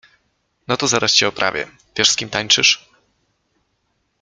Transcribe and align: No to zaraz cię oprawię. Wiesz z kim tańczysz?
No 0.67 0.77
to 0.77 0.87
zaraz 0.87 1.13
cię 1.13 1.27
oprawię. 1.27 1.67
Wiesz 1.97 2.09
z 2.09 2.15
kim 2.15 2.29
tańczysz? 2.29 2.89